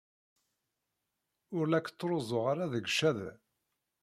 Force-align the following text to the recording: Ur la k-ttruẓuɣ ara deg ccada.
Ur 1.57 1.65
la 1.67 1.79
k-ttruẓuɣ 1.81 2.45
ara 2.51 2.71
deg 2.73 2.85
ccada. 2.91 3.29